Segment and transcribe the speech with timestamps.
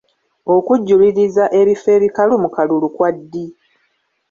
[0.55, 3.45] Okujjuliriza ebifo ebikalu mu kalulu kwa ddi?